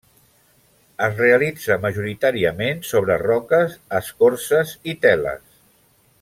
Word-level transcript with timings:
Es 1.07 1.19
realitza 1.19 1.77
majoritàriament 1.83 2.81
sobre 2.93 3.19
roques, 3.25 3.77
escorces 4.01 4.75
i 4.95 4.97
teles. 5.07 5.47